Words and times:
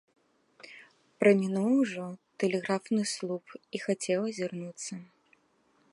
Прамінуў 1.23 1.67
ужо 1.81 2.05
тэлеграфны 2.43 3.03
слуп 3.13 3.45
і 3.77 3.83
хацеў 3.85 4.19
азірнуцца. 4.33 4.93